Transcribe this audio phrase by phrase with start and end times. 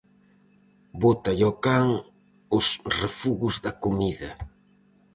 [1.01, 1.87] Bótalle ao can
[2.57, 2.67] os
[3.01, 4.29] refugos da comida.